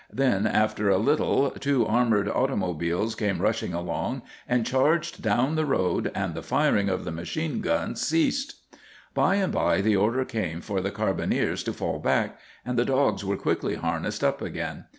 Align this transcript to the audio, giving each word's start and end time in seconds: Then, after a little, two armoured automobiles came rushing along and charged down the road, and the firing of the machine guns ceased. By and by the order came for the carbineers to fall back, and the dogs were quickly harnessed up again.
Then, 0.11 0.47
after 0.47 0.89
a 0.89 0.97
little, 0.97 1.51
two 1.51 1.85
armoured 1.85 2.27
automobiles 2.27 3.13
came 3.13 3.37
rushing 3.39 3.71
along 3.71 4.23
and 4.49 4.65
charged 4.65 5.21
down 5.21 5.53
the 5.53 5.63
road, 5.67 6.11
and 6.15 6.33
the 6.33 6.41
firing 6.41 6.89
of 6.89 7.03
the 7.05 7.11
machine 7.11 7.61
guns 7.61 8.01
ceased. 8.01 8.55
By 9.13 9.35
and 9.35 9.53
by 9.53 9.79
the 9.81 9.95
order 9.95 10.25
came 10.25 10.59
for 10.59 10.81
the 10.81 10.89
carbineers 10.89 11.61
to 11.65 11.71
fall 11.73 11.99
back, 11.99 12.39
and 12.65 12.79
the 12.79 12.85
dogs 12.85 13.23
were 13.23 13.37
quickly 13.37 13.75
harnessed 13.75 14.23
up 14.23 14.41
again. 14.41 14.85